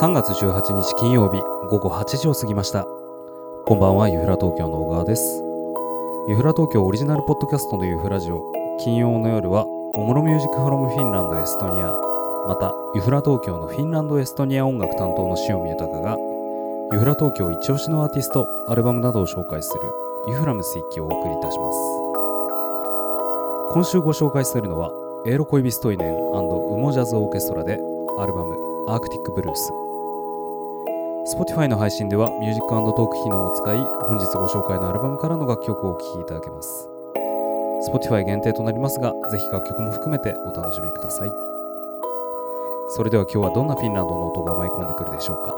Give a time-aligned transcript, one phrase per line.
[0.00, 2.84] 3月18日金曜日午後8時を過ぎました。
[3.66, 5.42] こんばんはユフラ東京の小川です。
[6.28, 8.40] ユフラ東京オリジナルポッドキャストのユフラジオ。
[8.78, 11.90] 金曜の夜はおもろミュージックフロムフィンランドエストニア。
[12.46, 16.16] またユフラ東京のフィンランドエストニア音楽担当の塩見豊が
[16.92, 19.80] ユフラ東京一押しのアーティストアルバムなどを紹介する
[20.28, 21.78] ユフラムス一記をお送りいたします。
[23.74, 24.92] 今週ご紹介するのは
[25.26, 27.80] エーロコイビストイネン UMO Jazz Orchestra で
[28.20, 28.54] アルバム
[28.90, 29.72] Arctic Blues。
[31.26, 36.88] Spotify の配信ではミュージックトーク機能を使い本日ご紹介のアルバムからの楽曲をお聴きいただけます
[37.90, 41.30] Spotify 限定となりますがぜひ楽曲も含めてお楽しみください
[42.90, 45.54] それでは今日はどんなフィンランドの音が舞い込んでくるでしょうか？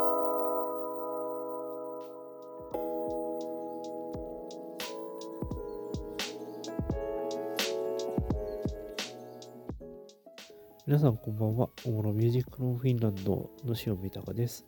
[10.86, 11.68] 皆さんこんばんは。
[11.86, 14.66] おもろミュージックのフィンランドの塩見隆です。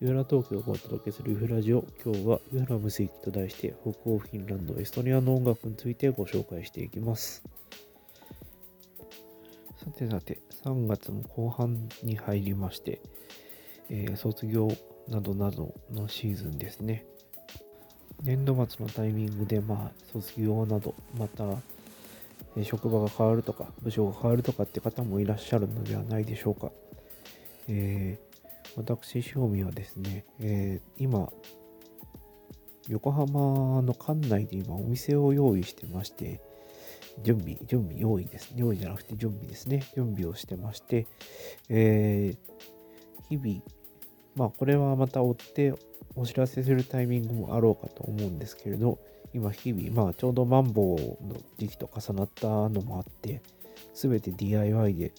[0.00, 1.84] ユーラ東京がお届けするユフラジオ。
[2.04, 7.42] 今日はユーラムスイキと題して北欧フィンランド、エストニアの音楽についてご紹介していきます。
[9.76, 13.00] さてさて、3月も後半に入りまして、
[13.90, 14.68] えー、卒業
[15.08, 17.04] などなどのシーズンですね。
[18.22, 21.44] 年度末のタイミングで、まあ、卒業など、また、
[22.62, 26.70] 職場が変わるとか、部署が変わるとかって方もいらっしゃるのではないでしょうか。
[27.66, 28.27] えー、
[28.78, 31.32] 私、塩見はですね、えー、今、
[32.86, 36.40] 横浜の館内で今お店を用意してまして、
[37.24, 38.52] 準備、準備、用意です。
[38.54, 39.82] 用意じゃなくて準備ですね。
[39.96, 41.08] 準備をしてまして、
[41.68, 43.62] えー、日々、
[44.36, 45.74] まあこれはまた追って
[46.14, 49.00] お知らせするタイミングもあろうかと思うんですけれど、
[49.34, 53.42] 今日々、まあちょうどマンボウの時期と重なったのもあって、
[53.92, 55.12] すべて DIY で、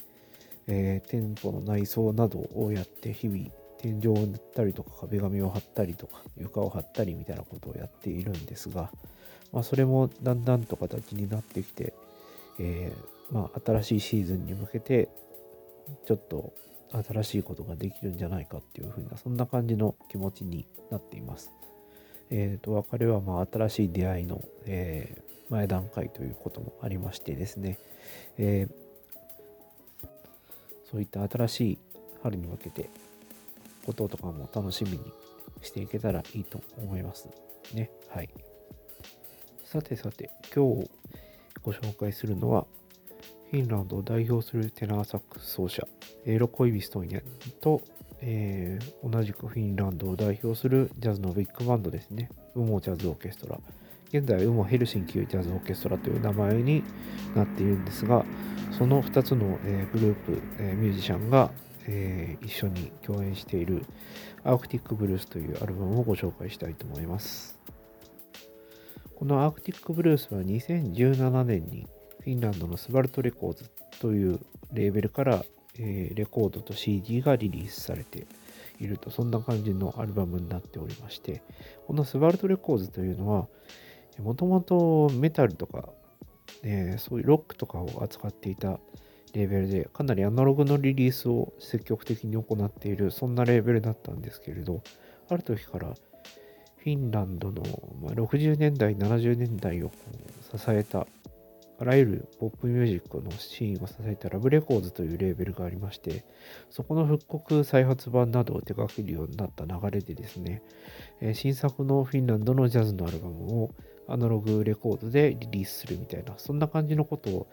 [0.71, 3.49] えー、店舗の内装などをやって日々
[3.79, 8.91] 天井を塗ったりとか壁紙を貼ったりとか床を貼ったりみたいなことをやっているんですが、
[9.51, 11.93] まあ、それもだんだんと形になってきて、
[12.59, 15.09] えー、まあ、新しいシーズンに向けて
[16.05, 16.53] ちょっと
[16.91, 21.51] 新しいことができるんじゃないかっていうふうなそんな感じの気持ちになっています。
[22.31, 27.79] えーと、別れはまあ新しい出会いの、えー、前段階ということもありましてですね、
[28.37, 28.88] えー、
[30.91, 31.77] そういった新しい
[32.23, 32.89] 春に向けて
[33.85, 34.99] こととかも楽しみに
[35.61, 37.27] していけたらいいと思います
[37.73, 37.89] ね。
[38.09, 38.29] はい。
[39.65, 40.89] さてさて、今日
[41.61, 42.65] ご紹介するのは、
[43.51, 45.87] フィンランドを代表するテナーサックス奏者、
[46.25, 47.23] エロ・コイビストイネ
[47.61, 47.81] と
[48.21, 52.29] えー、同じくフィンランドを代表するジャズのビッグバンドですね。
[52.55, 53.59] UMO Jazz Orchestra。
[54.09, 56.83] 現在、 UMO Helsinki Jazz Orchestra という名前に
[57.35, 58.25] なっているんですが、
[58.77, 61.51] その2つの、え、グループ、え、ミュージシャンが、
[61.87, 63.85] え、一緒に共演している
[64.43, 67.59] Arctic Blues というアルバムをご紹介したいと思います。
[69.15, 71.87] この Arctic Blues は2017年に
[72.21, 74.39] フィンランドの Svart Recordsという
[74.71, 75.43] レーベルから
[75.79, 78.27] え、レコードと CD がリリースされて
[78.79, 81.41] いると、そんな感じのアルバムになっておりまして、
[81.87, 83.47] このスバルトレコーズというのは、
[84.21, 85.89] もともとメタルとか、
[86.63, 88.79] えー、そういうロックとかを扱っていた
[89.33, 94.81] レーベルで、かなりアナログのリリースを積極的に行っている、そんなレーベルだったんですけれど、
[95.29, 97.63] ある時からフィンランドの
[98.03, 99.91] 60年代、70年代を
[100.55, 101.05] 支えた
[101.81, 106.25] あらゆるポップミュージックのシーンを支えたラブレコーズというレーベルがありまして、
[106.69, 110.61] そこの復刻再発版などを手掛けるようになった流れでですね、
[111.21, 113.71] え新作のフィンランドのジャズのアルバムを
[114.09, 117.47] アナログレコードでリリースするみたいな、そんな感じのことを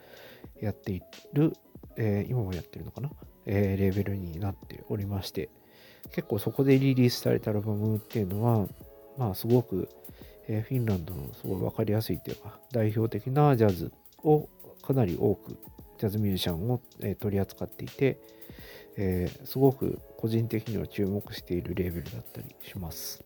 [0.60, 1.02] やってい
[1.32, 1.52] る、
[1.96, 3.10] えー、今もやってるのかな、
[3.46, 5.50] えー、レベルになっておりまして、
[6.12, 8.68] 結構そこでリリースされたアルバムっていうのは、
[9.18, 9.88] まあすごく、
[10.48, 13.92] えー、フィンランドのすごい分かりやすいというか、代表的なジャズ
[14.22, 14.48] を
[14.82, 15.58] かなり多く
[15.98, 18.20] ジャズミュージシャンを、え取り扱っていて、
[18.96, 23.25] え、すごく個人的には注目しているレーベルだったりします。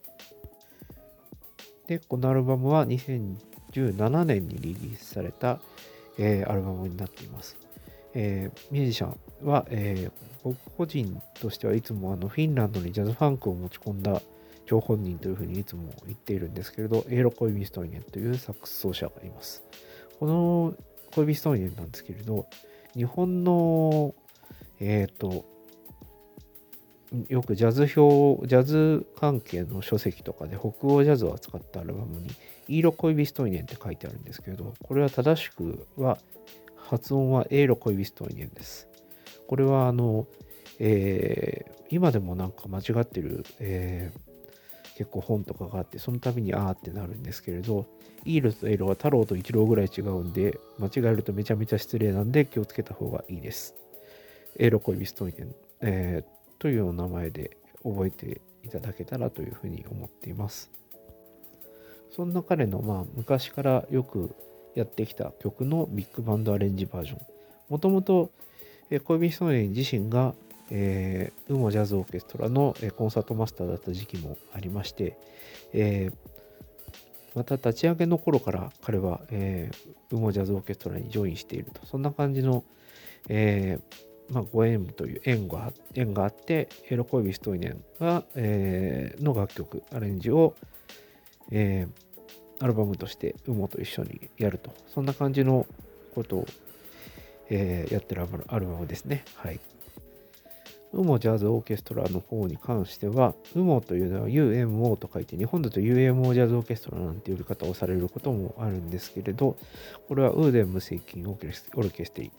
[1.91, 5.59] で、このアルバムは2017年にリリースされた、
[6.19, 7.57] えー、アルバムになっています。
[8.15, 10.13] えー、ミュージシャンは、えー、
[10.45, 14.23] 僕個人としてはいつもあのフィンランドにジャズファンクを持ち込んだ
[14.67, 19.65] 張本人というふうにいつも言っているんですけれど、エーロ・コイ・ミストイネンというサックス奏者がいます。
[20.21, 20.75] この
[21.17, 22.47] 恋人ストーリーなんですけれど、
[22.95, 24.15] 日本の、
[24.79, 25.45] えっ、ー、と、
[27.29, 32.29] よくジャズ表、ジャズ関係の書籍とかで北欧ジャズを扱ったアルバムに、
[32.69, 36.19] イーロ恋人イネンって書いてあるんですけれど、これは正しくは、
[36.77, 38.89] 発音はエーロ恋人イネンです。
[39.49, 40.27] これは、あの、
[40.79, 44.31] えー今でもなんか間違ってる、えー
[44.97, 47.87] 結構本とかがあって、その度にあーってなるんですけれど、
[48.27, 53.75] イールとエーロは太郎と一郎ぐらい違うんで、間違えるとめちゃめちゃ失礼なんで気をつけた方がいいです。
[54.59, 60.71] エーロ恋ビストイネン、えーというお名前で覚えていただけたらというふうに思っています。
[62.15, 64.35] そんな彼のまあ昔からよく
[64.75, 67.19] やってきた曲のビッグバンドアレンジバージョン。
[67.71, 68.31] もともと、
[69.05, 70.35] 恋人少年自身が、
[70.71, 75.17] えー、ウモジャズオーケストラの、コンサートマスターだった時期もありまして、
[75.73, 76.31] えー
[77.33, 81.87] また立ち上げの頃から彼は、えー、ウモジャズオーケストラにジョインしていると。
[81.87, 82.65] そんな感じの、
[83.29, 90.55] えーまあ、ご縁という縁が縁があって、エロ恋ビストイネンが、えーの楽曲、アレンジを、
[91.51, 92.11] えー
[92.63, 94.71] アルバムとしてウモと一緒にやると。
[94.87, 95.67] そんな感じの
[96.15, 96.47] ことを、
[97.49, 99.25] えーやってるアルバムですね。
[99.35, 99.59] はい。
[100.93, 109.57] ウモジャズオーケストラの方に関しては、ウモというのは UMO と書いて、日本だと UMO ジャズオーケストラなんて呼び方をされることもあるんですけれど、
[110.09, 112.33] これはウーデン無線金オーケスオルケステリ、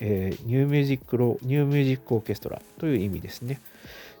[0.00, 3.60] えーニューミュージックロニューミュージックオーケストラという意味ですね、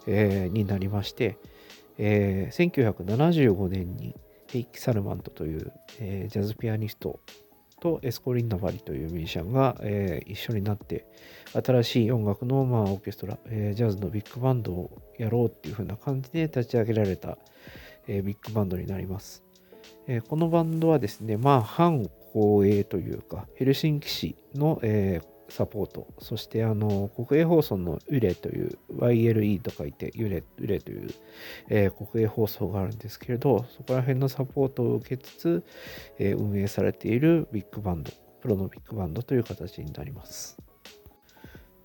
[0.06, 1.36] えーになりまして、
[1.98, 2.70] えー
[3.04, 4.14] 1975年に
[4.48, 7.20] ヘイキ・サルマントという、えジャズピアニスト
[7.80, 11.06] とエスコリン・ナバリというミュージシャンが、え一緒になって
[11.52, 17.38] 新しい音楽の、まあ、オーケストラ、えジャズのビッグバンドをやろうっていう風な感じで立ち上げられた、
[18.08, 19.44] えビッグバンドになります。
[20.08, 31.10] えこのバンドはですね、まあ、反公営というか、ヘルシンキ市の、えーサポート、そしてあの国営放送のユレという、YLE と書いてユレユレという、
[31.68, 35.64] えー国営放送があるんですけれど、そこら辺のサポートを受けつつ、
[36.18, 40.58] えー運営されているビッグバンド、プロのビッグバンドという形になります。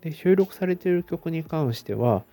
[0.02, 2.24] で収録されている曲に関しては、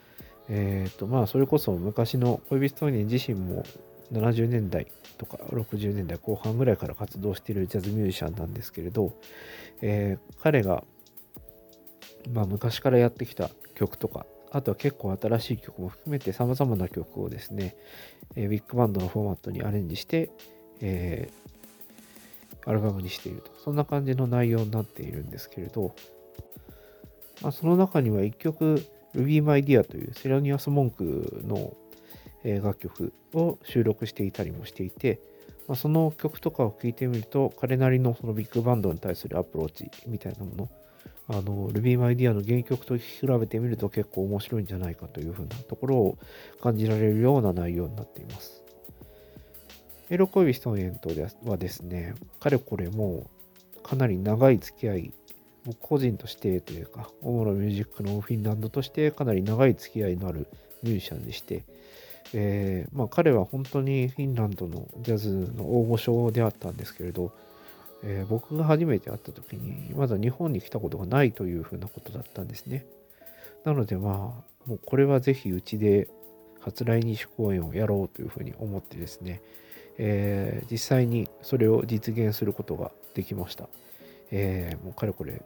[0.48, 3.64] えーとまあ、それこそ昔の恋人ニ自身も
[4.12, 4.86] 70年代
[5.16, 9.14] とか60年代後半ぐらいから活動しているジャズミュージシャンなんですけれど、
[9.80, 10.84] えー彼が、
[12.30, 17.74] まあ、昔からやってきた曲とかあとは結構新しい曲も含めて様々な曲をですね、
[18.36, 20.30] えービッグバンドのフォーマットにアレンジして、
[20.80, 21.42] えー
[22.64, 23.50] アルバムにしていると。
[23.64, 25.96] そんな感じの内容になっているんですけれど、
[27.40, 28.86] まあ、その中には1曲
[29.16, 31.76] Ruby My Dear というセラニアス・モンクの
[32.44, 35.20] え楽曲を収録していたりもしていて、
[35.68, 40.68] まあ、その曲とかを聴いてみると彼なりのそのビッグバンドに対するアプローチみたいなもの
[41.28, 46.18] あの Ruby My Dear の原曲と比べてみると結構面白いんじゃないかというふうなところを
[46.60, 48.62] 感じられるような内容になっています。
[50.10, 51.10] エロコイビストンエント
[51.48, 53.30] はですね、かれこれも
[53.82, 55.12] かなり長い付き合い、
[55.64, 60.48] 僕個人としてというか、オモロミュージックのフィンランドとしてかなり長い付き合いのある
[60.82, 61.64] ミュージシャンでして、
[62.34, 67.32] えーまあ、彼は本当にフィンランドのジャズの大御所であったんですけれど、
[68.02, 72.86] えー僕が初めて会った時にまだ日本に来たことがないというふうなことだったんですね。
[73.64, 76.08] なのでまあもうこれはぜひうちで
[76.60, 79.40] 初来日公演をやろうというふうに思ってですね、
[79.98, 83.68] えー実際にそれを実現することができました。
[84.30, 85.42] えーもうかれこれ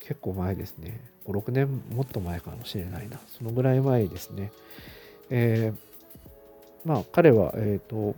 [0.00, 1.00] 結構前ですね。
[1.26, 3.20] 5、6年もっと前かもしれないな。
[3.38, 4.50] そのぐらい前ですね。
[5.30, 5.92] えー
[6.84, 8.16] まあ彼は、えっ、と、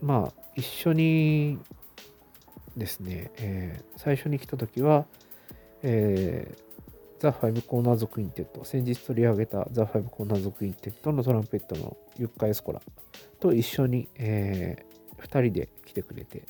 [0.00, 1.58] まあ一緒に
[2.76, 5.06] ですね、えー最初に来た時は、
[5.82, 6.66] えー
[7.18, 12.82] The Five Corners Quintet、先日取り上げた The Five Corners Quintet のトランペットのユッカ・エスコラ
[13.40, 14.84] と一緒に、え
[15.18, 16.42] 2人で来てくれて、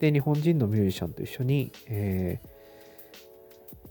[0.00, 2.58] で、日本人のミュージシャンと一緒に、えー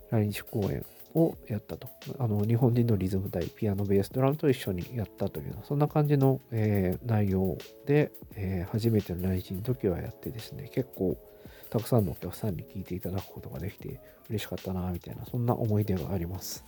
[0.10, 1.90] 来日公演をやったと。
[2.20, 11.18] あの日本人のリズム隊、ピアノ、ベース、ドラムと一緒にやったという、そんな感じの、えー内容で、えー初めての来日の時はやってですね、結構
[11.70, 16.64] たくさんのお客さんに聞いていただくことができて嬉しかったな、みたいな、そんな思い出があります。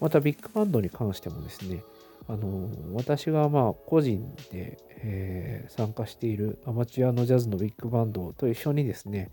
[0.00, 1.82] またビッグバンドに関してもですね、
[2.28, 9.30] あの私がまあ個人で、えー参加しているアマチュアのジャズのビッグバンドと一緒にですね、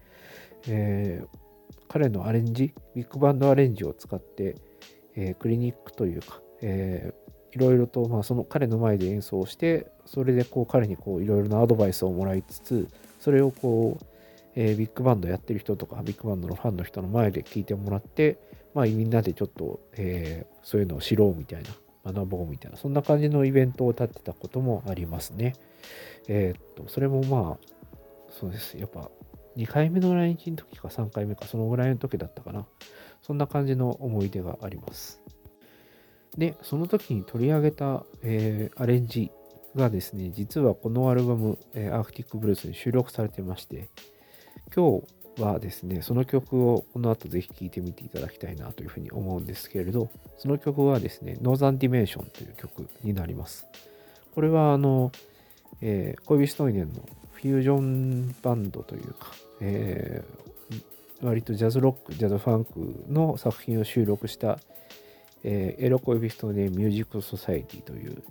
[0.68, 1.28] えー
[1.90, 4.56] 彼のアレンジ、ビッグバンドアレンジを使って、
[5.16, 12.88] えークリニックというか、えーいろいろと、まあ、その彼の前で演奏して、それでこう彼にいろいろなアドバイスをもらいつつ、
[13.20, 14.06] それをこう、
[14.60, 18.40] えービッグバンドやってる人とか、ビッグバンドのファンの人の前で聞いてもらって、
[18.74, 21.64] まあ、みんなでちょっと、えーそういうのを知ろうみたい
[22.04, 25.54] な、学ぼうみたいな、そんな感じのイベントを立ってたこともありますね。
[26.28, 27.68] えーっと、それもまあ、
[28.32, 28.78] そうです。
[28.80, 29.12] やっぱ、
[29.58, 32.66] 2回目の来日の時か3回目か、そのぐらいの時だったかな。
[33.22, 35.22] そんな感じの思い出があります。
[36.36, 39.32] で、その時に取り上げた、えーアレンジ
[39.76, 43.90] がですね、実はこのアルバム、えーアークティックブルースに収録されてまして、
[44.76, 45.02] 今
[45.38, 53.68] 日はですね、その曲をこの後ぜひ聴いてみていただきたいなというふうに思うんですけれど、その曲はですね、Northern Dimension という曲になります。
[54.34, 55.12] これはあの、
[55.82, 57.02] えー、恋人トイネンの
[57.34, 59.32] フュージョンバンドというか、
[59.62, 60.48] えー
[61.22, 64.60] 割とジャズロック、ジャズファンクの作品を収録した、
[65.44, 68.24] えーエロ恋人ネミュージックソサエティという、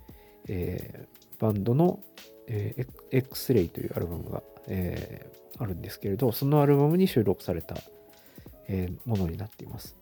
[0.48, 2.00] えーバンドの、
[2.48, 7.76] えー X-Ray というアルバムが、えーあるんですけれど、そのアルバムに収録された、
[8.68, 9.96] えーものになっています。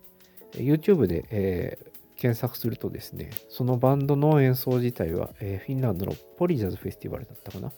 [0.52, 7.72] YouTube で、えー検索するとですね、そのバンドの演奏自体は、えーフィンランドのポリジャズフェスティバルだったかな？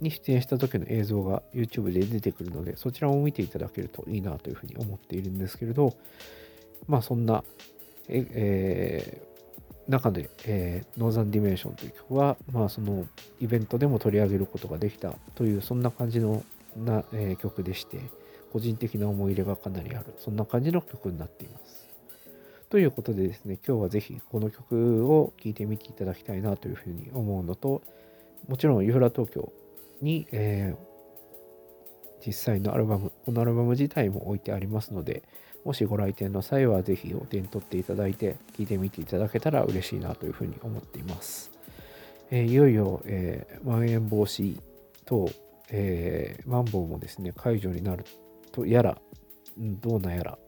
[0.00, 5.96] に出演した時の映像が YouTube で出てくるので、そちらを見ていただけるといいなというふうに思っているんですけれど、
[6.86, 7.44] まあそんな、
[8.08, 9.35] ええー
[9.88, 13.06] 中で、えー、 Northern Dimension という曲は、まあその
[13.40, 16.44] イベントでも取り上げることができたという、そんな感じの
[16.76, 18.00] な、えー曲でして、
[18.52, 21.86] 個人的な思い入れがかなりある、そんな感じの曲になっています。
[22.68, 27.82] ということでですね、今日はぜひこの曲を聴いてみていただきたいなというふうに思うのと、
[28.48, 29.52] もちろん、ユーラ東京
[30.02, 30.96] に、えー
[32.26, 35.22] 実際のアルバム、このアルバム自体も置いてありますので、
[35.66, 41.50] もしご来店の際はぜひお手に取っていただいて、聴いてみていただけたら嬉しいなというふうに思っています。
[42.30, 44.60] えーいよいよ、えーまん延防止
[45.04, 45.28] 等、
[45.70, 48.04] えー、マンボウもですね、解除になる
[48.52, 48.96] とやら、
[49.58, 50.38] どうなんやら、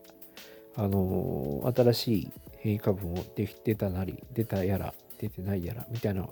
[0.76, 6.28] あのー新しい変異株もできてたなり、出たやら、出てないやら、みたいな、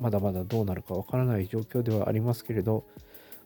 [0.00, 2.84] まだまだどうなるかわからない状況ではありますけれど、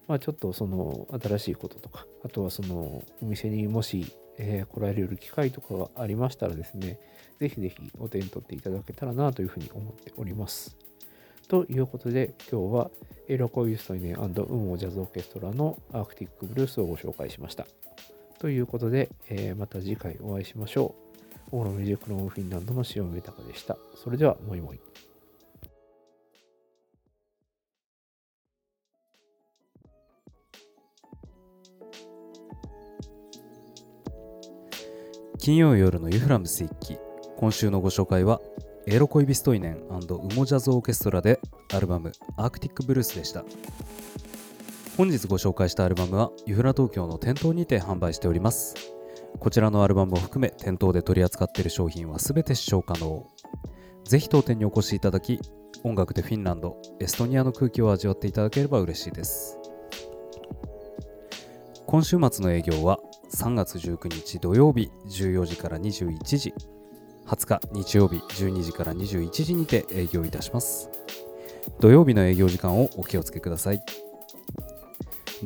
[0.06, 6.98] まあちょっとその新しいこととか、あとはそのお店にもし、えー来られる機会とかがありましたらですね、
[7.40, 10.76] ぜひぜひお手に取っていただけたらなというふうに思っております。
[11.48, 12.90] ということで、今日は
[13.28, 14.18] エロコイストイネンウ
[14.54, 17.66] モジャズオーケストラのアークティックブルースをご紹介しました。
[18.38, 20.94] ということで、えーまた次回お会いしましょ
[21.52, 21.56] う。
[21.56, 23.78] オーロミュージックロームフィンランドの塩見豊でした。
[23.96, 24.80] それでは、もいもい。
[35.48, 36.98] 金曜夜のユフラムス一期
[37.38, 38.38] 今週のご紹介は
[38.86, 41.40] エロ恋ビストイネンウモジャズオーケストラで
[41.72, 43.46] アルバムアークティックブルースでした。
[44.98, 48.74] 本日ご紹介したアルバムはユフラ東京の店頭にて販売しております。
[49.40, 53.26] こちらのアルバムを含め店頭で取り扱っている商品は全て視聴可能
[54.04, 55.40] ぜひ当店にお越しいただき
[55.82, 59.58] 音楽でフィンランドエストニアの空気を味わっていただければ嬉しいです。
[61.90, 62.98] 今週末の営業は
[63.32, 66.52] 3月19日土曜日14時から21時
[67.26, 70.90] 20日日曜日12時から21時にて営業いたします。
[71.80, 73.82] 土曜日の営業時間をお気をつけください。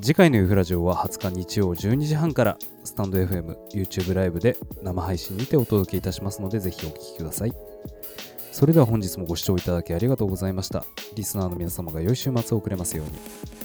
[0.00, 7.52] 次回のユフラジオは20日日曜12時半からスタンド FM、YouTube ライブで生配信にてお届けいたしますのでぜひお聴きください。
[8.50, 10.84] それでは本日もご視聴いただきありがとうございました。
[11.14, 13.61] リスナーの皆様が良い週末を送れますように。